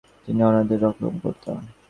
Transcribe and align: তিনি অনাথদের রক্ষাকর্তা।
তিনি 0.23 0.41
অনাথদের 0.43 0.79
রক্ষাকর্তা। 0.81 1.51